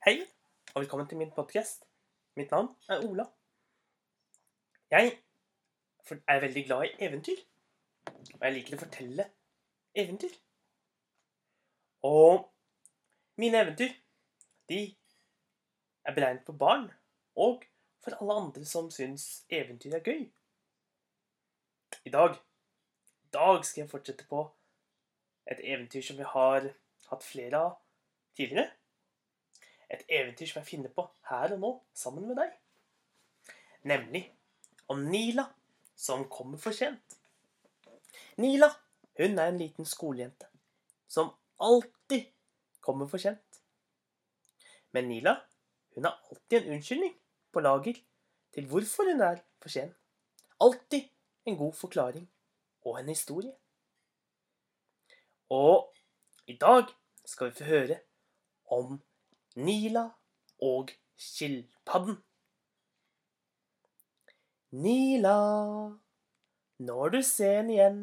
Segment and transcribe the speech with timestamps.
[0.00, 0.14] Hei,
[0.74, 1.82] og velkommen til min podkast.
[2.36, 3.26] Mitt navn er Ola.
[4.90, 5.10] Jeg
[6.28, 7.42] er veldig glad i eventyr.
[8.08, 9.26] Og jeg liker å fortelle
[9.92, 10.32] eventyr.
[12.08, 12.48] Og
[13.44, 13.92] mine eventyr,
[14.72, 14.80] de
[16.08, 16.88] er beregnet på barn
[17.36, 17.68] og
[18.00, 20.26] for alle andre som syns eventyr er gøy.
[22.08, 22.40] I dag,
[23.28, 24.46] i dag skal jeg fortsette på
[25.44, 26.72] et eventyr som vi har
[27.12, 27.82] hatt flere av
[28.32, 28.70] tidligere.
[29.90, 32.52] Et eventyr som jeg finner på her og nå sammen med deg.
[33.90, 34.22] Nemlig
[34.92, 35.46] om Nila
[35.98, 37.18] som kommer for sent.
[38.40, 38.70] Nila
[39.20, 40.46] hun er en liten skolejente
[41.10, 42.30] som alltid
[42.80, 43.62] kommer for sent.
[44.92, 45.36] Men Nila
[45.94, 47.16] hun har alltid en unnskyldning
[47.52, 47.98] på lager
[48.54, 49.94] til hvorfor hun er for sen.
[50.60, 51.08] Alltid
[51.46, 52.30] en god forklaring
[52.84, 53.52] og en historie.
[55.50, 55.94] Og
[56.46, 56.84] i dag
[57.24, 57.98] skal vi få høre
[58.70, 59.00] om
[59.56, 60.04] Nila
[60.62, 62.20] og skilpadden.
[64.70, 65.36] Nila,
[66.78, 68.02] nå er du sen igjen.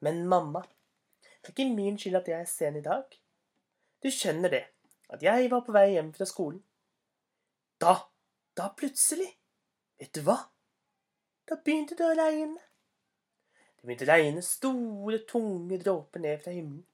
[0.00, 0.62] Men mamma,
[1.20, 3.04] det er ikke min skyld at jeg er sen i dag.
[4.02, 4.64] Du skjønner det,
[5.12, 6.62] at jeg var på vei hjem fra skolen.
[7.80, 7.98] Da,
[8.56, 9.28] da plutselig,
[10.00, 10.38] vet du hva?
[11.46, 12.62] Da begynte det å regne.
[13.76, 16.86] Det begynte å regne store, tunge dråper ned fra himmelen.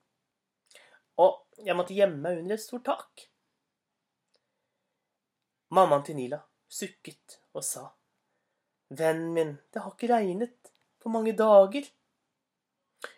[1.23, 3.27] Og jeg måtte gjemme meg under et stort tak.
[5.73, 7.87] Mammaen til Nila sukket og sa,
[8.93, 11.85] Vennen min, det har ikke regnet på mange dager.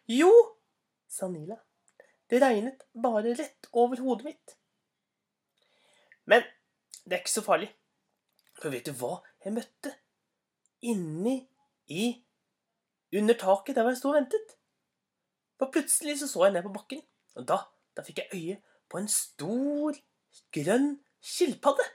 [0.07, 0.31] Jo,
[1.11, 1.57] sa Nila,
[2.31, 4.55] det regnet bare rett over hodet mitt.
[6.25, 6.45] Men
[7.03, 7.69] det er ikke så farlig,
[8.55, 9.91] for vet du hva jeg møtte
[10.85, 11.37] inni
[11.91, 12.07] i
[13.15, 14.55] under taket der jeg sto og ventet?
[15.59, 17.03] For plutselig så, så jeg ned på bakken,
[17.35, 17.59] og da,
[17.95, 18.55] da fikk jeg øye
[18.91, 19.97] på en stor,
[20.55, 20.89] grønn
[21.23, 21.85] skilpadde.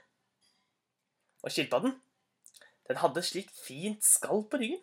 [1.41, 1.95] Og skilpadden,
[2.89, 4.81] den hadde slikt fint skall på ryggen.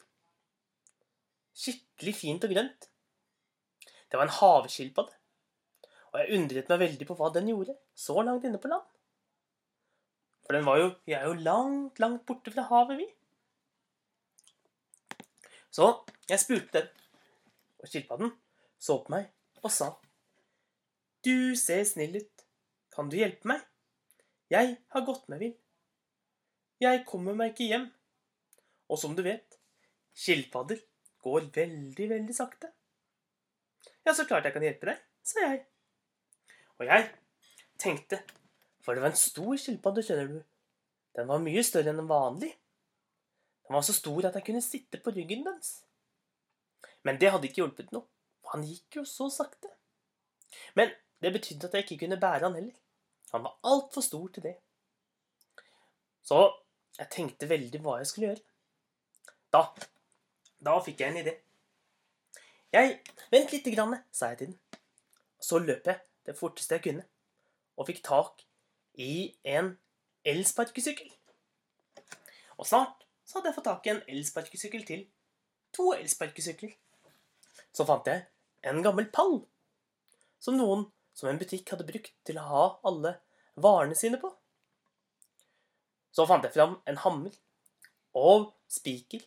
[1.58, 2.88] Skikkelig fint og grønt.
[4.08, 5.14] Det var en havskilpadde.
[6.12, 8.86] Og jeg undret meg veldig på hva den gjorde så langt inne på land.
[10.46, 13.08] For den var jo Vi er jo langt, langt borte fra havet, vi.
[15.70, 15.90] Så
[16.28, 16.88] jeg spurte den,
[17.78, 18.32] og skilpadden
[18.80, 19.28] så på meg
[19.62, 19.90] og sa
[21.24, 22.44] Du ser snill ut.
[22.94, 23.62] Kan du hjelpe meg?
[24.52, 25.56] Jeg har gått meg vill.
[26.82, 27.88] Jeg kommer meg ikke hjem.
[28.88, 29.58] Og som du vet,
[30.16, 30.80] skilpadder
[31.24, 32.70] går veldig, veldig sakte.
[34.06, 35.64] Ja, så klart jeg kan hjelpe deg, sa jeg.
[36.78, 37.08] Og jeg
[37.82, 38.22] tenkte,
[38.80, 40.38] for det var en stor skilpadde, skjønner du.
[41.18, 42.52] Den var mye større enn en vanlig.
[43.66, 45.80] Den var så stor at jeg kunne sitte på ryggen dens.
[47.04, 48.06] Men det hadde ikke hjulpet noe,
[48.40, 49.74] for han gikk jo så sakte.
[50.78, 52.74] Men det betydde at jeg ikke kunne bære han heller.
[53.32, 54.54] Han var altfor stor til det.
[56.22, 56.38] Så
[56.98, 58.44] jeg tenkte veldig hva jeg skulle gjøre.
[59.52, 59.62] Da,
[60.64, 61.34] da fikk jeg en idé.
[62.72, 62.98] Jeg
[63.32, 64.58] Vent lite grann, sa jeg til den.
[65.40, 67.04] Så løp jeg det forteste jeg kunne,
[67.76, 68.42] og fikk tak
[69.00, 69.70] i en
[70.28, 71.08] elsparkesykkel.
[72.58, 75.06] Og snart så hadde jeg fått tak i en elsparkesykkel til.
[75.76, 76.74] To elsparkesykler.
[77.72, 78.24] Så fant jeg
[78.68, 79.38] en gammel pall
[80.42, 80.86] som noen
[81.18, 83.16] som en butikk hadde brukt til å ha alle
[83.58, 84.30] varene sine på.
[86.14, 87.34] Så fant jeg fram en hammer
[88.18, 89.24] og spiker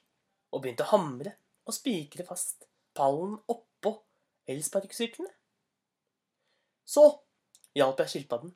[0.52, 1.36] og begynte å hamre
[1.68, 2.66] og spikre fast
[2.96, 3.94] pallen oppå
[4.52, 5.32] elsparkesyklene.
[6.88, 7.04] Så
[7.76, 8.56] hjalp jeg skilpadden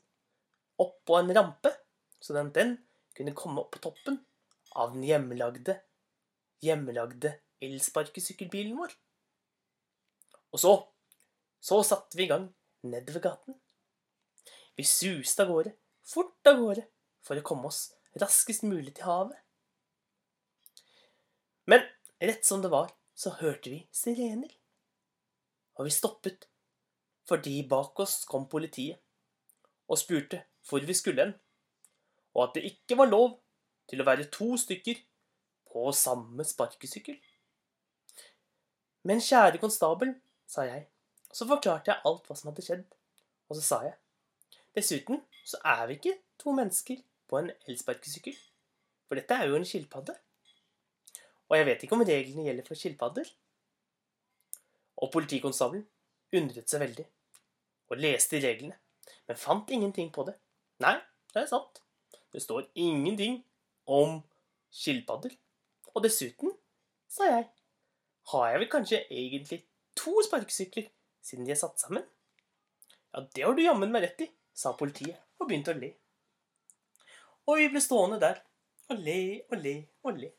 [0.82, 1.72] oppå en rampe,
[2.20, 2.76] så den, den
[3.16, 4.18] kunne komme opp på toppen
[4.76, 5.78] av den hjemmelagde,
[6.64, 8.96] hjemmelagde elsparkesykkelbilen vår.
[10.56, 10.74] Og så,
[11.64, 12.50] så satte vi i gang
[12.90, 13.58] nedover gaten.
[14.76, 16.86] Vi suste av gårde, fort av gårde,
[17.26, 17.90] for å komme oss
[18.22, 19.40] raskest mulig til havet.
[21.66, 21.86] Men
[22.22, 24.52] rett som det var, så hørte vi sirener.
[25.76, 26.50] Og vi stoppet
[27.26, 29.02] fordi bak oss kom politiet
[29.90, 31.34] og spurte hvor vi skulle hen,
[32.36, 33.40] og at det ikke var lov
[33.90, 35.00] til å være to stykker
[35.72, 37.18] på samme sparkesykkel.
[39.06, 40.16] Men kjære konstabel,
[40.50, 40.88] sa jeg,
[41.36, 42.84] så forklarte jeg alt hva som hadde skjedd,
[43.50, 43.96] og så sa jeg,
[44.78, 48.38] dessuten så er vi ikke to mennesker på en elsparkesykkel,
[49.06, 50.16] for dette er jo en skilpadde.
[51.50, 53.28] Og jeg vet ikke om reglene gjelder for skilpadder.
[55.04, 55.86] Og politikonstabelen
[56.36, 57.06] undret seg veldig
[57.92, 58.78] og leste reglene,
[59.28, 60.34] men fant ingenting på det.
[60.82, 60.96] Nei,
[61.34, 61.84] det er sant.
[62.34, 63.44] Det står ingenting
[63.86, 64.18] om
[64.74, 65.36] skilpadder.
[65.94, 66.56] Og dessuten,
[67.08, 67.46] sa jeg,
[68.32, 69.62] har jeg vel kanskje egentlig
[69.96, 70.90] to sparkesykler
[71.26, 72.06] siden de er satt sammen?
[73.14, 75.22] Ja, det har du jammen meg rett i, sa politiet.
[75.40, 75.90] og begynte å le.
[77.52, 78.38] Og vi ble stående der
[78.90, 79.18] og le
[79.50, 79.74] og le
[80.06, 80.30] og le.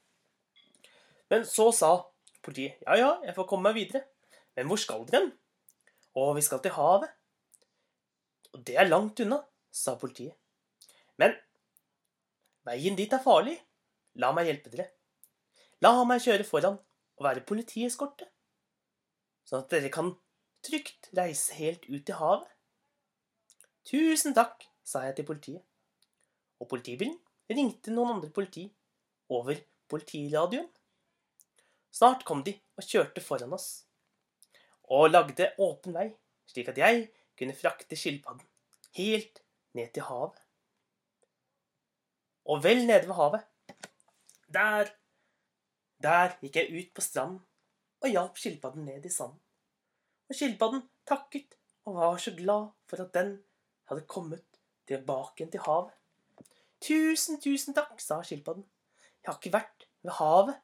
[1.30, 1.90] Men så sa
[2.42, 4.06] politiet ja, ja, jeg får komme meg videre.
[4.56, 5.34] Men hvor skal dere?
[6.16, 7.12] Å, vi skal til havet.
[8.56, 10.32] Og det er langt unna, sa politiet.
[11.20, 11.36] Men
[12.64, 13.58] veien dit er farlig.
[14.16, 14.88] La meg hjelpe dere.
[15.84, 16.78] La meg kjøre foran
[17.16, 18.26] og være politieskorte,
[19.48, 20.10] sånn at dere kan
[20.66, 22.48] trygt reise helt ut til havet.
[23.86, 25.62] Tusen takk, sa jeg til politiet.
[26.60, 27.16] Og politibilen
[27.50, 28.66] ringte noen andre politi
[29.30, 29.58] over
[29.90, 30.68] politiradioen.
[31.94, 33.86] Snart kom de og kjørte foran oss,
[34.92, 36.10] og lagde åpen vei,
[36.50, 37.06] slik at jeg
[37.38, 38.44] kunne frakte skilpadden
[38.98, 39.40] helt
[39.76, 40.36] ned til havet.
[42.46, 43.46] Og vel nede ved havet,
[44.52, 44.92] der,
[46.02, 47.40] der gikk jeg ut på stranden
[48.02, 49.40] og hjalp skilpadden ned i sanden.
[50.26, 51.56] Og skilpadden takket
[51.87, 53.37] og var så glad for at den
[53.90, 54.44] hadde kommet
[54.87, 55.93] tilbake til havet.
[56.82, 58.67] Tusen, tusen takk, sa skilpadden.
[59.23, 60.58] Jeg har ikke vært ved havet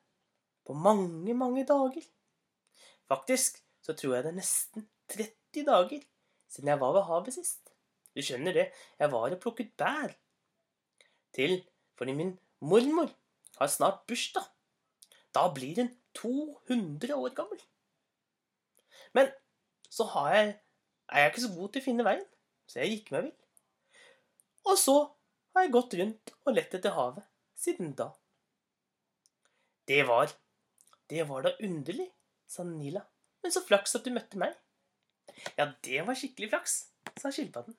[0.67, 2.05] på mange, mange dager.
[3.09, 6.05] Faktisk så tror jeg det er nesten 30 dager
[6.53, 7.73] siden jeg var ved havet sist.
[8.13, 8.67] Du skjønner det,
[8.99, 10.15] jeg var og plukket bær.
[11.33, 11.63] Til
[11.97, 13.11] fordi min mormor
[13.59, 14.45] har snart bursdag.
[15.33, 17.61] Da blir hun 200 år gammel.
[19.17, 19.31] Men
[19.93, 20.55] så jeg,
[21.13, 22.25] er jeg ikke så god til å finne veien,
[22.71, 23.35] så jeg gikk meg vill.
[24.73, 24.97] Og så
[25.53, 27.27] har jeg gått rundt og lett etter havet
[27.59, 28.13] siden da.
[29.89, 30.33] Det var
[31.11, 32.07] Det var da underlig,
[32.49, 33.03] sa Nila.
[33.43, 34.55] Men så flaks at du møtte meg.
[35.59, 36.77] Ja, det var skikkelig flaks,
[37.21, 37.77] sa skilpadden.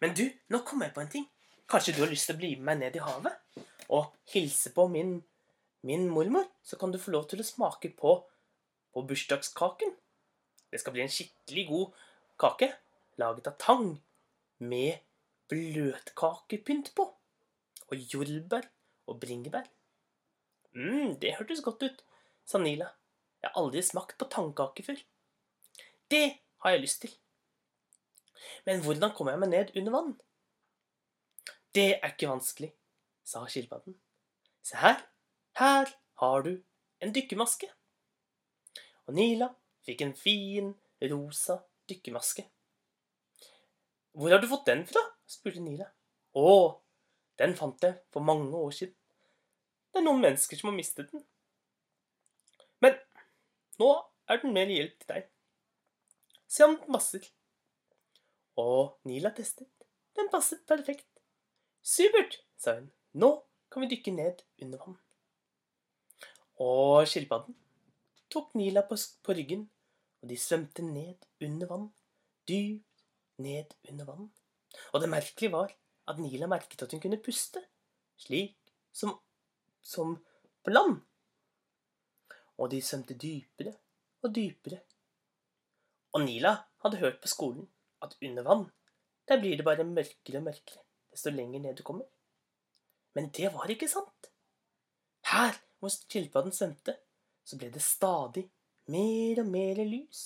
[0.00, 1.26] Men du, nå kom jeg på en ting.
[1.68, 3.60] Kanskje du har lyst til å bli med meg ned i havet
[3.92, 5.18] og hilse på min,
[5.84, 6.48] min mormor?
[6.64, 8.14] Så kan du få lov til å smake på,
[8.94, 9.92] på bursdagskaken.
[10.70, 12.02] Det skal bli en skikkelig god
[12.40, 12.70] kake
[13.20, 13.88] laget av tang
[14.58, 15.00] med
[15.50, 17.08] bløtkakepynt på.
[17.90, 18.68] Og jordbær
[19.10, 19.66] og bringebær.
[20.72, 22.04] mm, det hørtes godt ut,
[22.46, 22.92] sa Nila.
[23.42, 25.00] Jeg har aldri smakt på tangkake før.
[26.10, 27.14] Det har jeg lyst til.
[28.64, 30.12] Men hvordan kommer jeg meg ned under vann?
[31.74, 32.72] Det er ikke vanskelig,
[33.24, 33.96] sa skilpadden.
[34.62, 35.02] Se her,
[35.58, 36.52] her har du
[37.00, 37.68] en dykkermaske.
[39.06, 39.48] Og Nila
[39.90, 40.72] fikk en fin,
[41.10, 41.60] rosa
[41.90, 42.46] dykkermaske.
[44.14, 45.02] Hvor har du fått den fra?
[45.30, 45.86] spurte Nila.
[46.38, 46.78] Å,
[47.38, 48.94] den fant jeg for mange år siden.
[49.90, 51.22] Det er noen mennesker som har mistet den.
[52.82, 52.98] Men
[53.82, 53.90] nå
[54.30, 55.28] er den mer hjelp til deg.
[56.50, 57.26] Se om den passer.
[58.58, 59.70] Og Nila testet.
[60.18, 61.06] Den passet perfekt.
[61.82, 62.90] Supert, sa hun.
[63.14, 63.32] Nå
[63.70, 64.98] kan vi dykke ned under vann.
[66.60, 67.56] Og skilpadden
[68.30, 69.64] tok Nila på, på ryggen,
[70.22, 71.88] og de svømte ned under vann.
[72.48, 73.04] Dypt
[73.40, 74.30] ned under vann.
[74.92, 75.72] Og det merkelige var
[76.10, 77.62] at Nila merket at hun kunne puste,
[78.18, 78.56] slik
[78.92, 79.14] som,
[79.82, 80.16] som
[80.64, 81.00] på land.
[82.58, 83.74] Og de svømte dypere
[84.22, 84.80] og dypere.
[86.12, 87.68] Og Nila hadde hørt på skolen
[88.02, 88.68] at under vann,
[89.28, 92.06] der blir det bare mørkere og mørkere desto lenger ned du kommer.
[93.14, 94.30] Men det var ikke sant.
[95.30, 96.96] Her hvor skilpadden svømte,
[97.44, 98.44] så ble det stadig
[98.90, 100.24] mer og mer lys.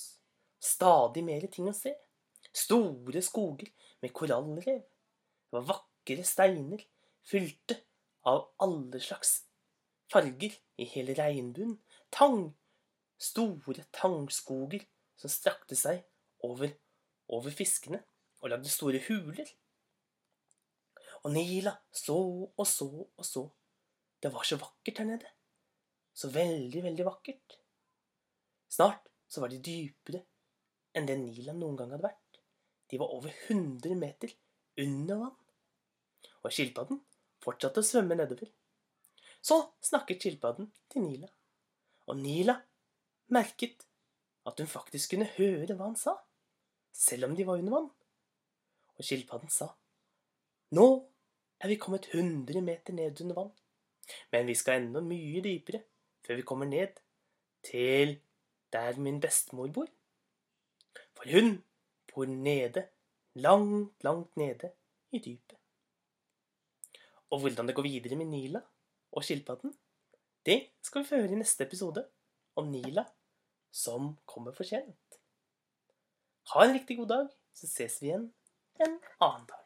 [0.61, 1.93] Stadig mer ting å se.
[2.55, 3.71] Store skoger
[4.01, 4.81] med korallrev.
[4.81, 6.83] Det var vakre steiner
[7.25, 7.79] fylte
[8.25, 9.43] av alle slags
[10.11, 11.77] farger i hele regnbuen.
[12.13, 12.53] Tang.
[13.17, 14.83] Store tangskoger
[15.15, 16.01] som strakte seg
[16.43, 16.73] over,
[17.31, 18.01] over fiskene
[18.41, 19.47] og lagde store huler.
[21.23, 22.17] Og Nila så
[22.51, 23.45] og så og så.
[24.21, 25.31] Det var så vakkert her nede.
[26.15, 27.57] Så veldig, veldig vakkert.
[28.75, 30.19] Snart så var de dypere
[30.95, 32.39] enn det Nila noen gang hadde vært.
[32.91, 34.33] De var over 100 meter
[34.83, 35.37] under vann.
[36.43, 36.99] Og skilpadden
[37.43, 38.49] fortsatte å svømme nedover.
[39.39, 41.29] Så snakket skilpadden til Nila.
[42.11, 42.57] Og Nila
[43.31, 43.87] merket
[44.45, 46.17] at hun faktisk kunne høre hva han sa,
[46.91, 47.89] selv om de var under vann.
[48.95, 49.71] Og skilpadden sa,
[50.75, 50.85] Nå
[51.63, 53.55] er vi kommet 100 meter ned under vann,
[54.35, 55.85] men vi skal enda mye dypere
[56.25, 56.99] før vi kommer ned
[57.65, 58.17] til
[58.75, 59.87] der min bestemor bor.
[61.15, 61.63] For hun
[62.11, 62.87] bor nede,
[63.33, 64.71] langt, langt nede
[65.11, 65.57] i dypet.
[67.29, 68.61] Og hvordan det går videre med Nila
[69.11, 69.73] og skilpadden,
[70.45, 72.07] det skal vi få høre i neste episode
[72.55, 73.05] om Nila
[73.75, 75.19] som kommer for sent.
[76.53, 78.29] Ha en riktig god dag, så ses vi igjen
[78.85, 79.64] en annen dag.